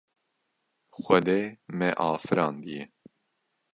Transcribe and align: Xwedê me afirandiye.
Xwedê 1.03 1.41
me 1.77 1.89
afirandiye. 2.09 2.83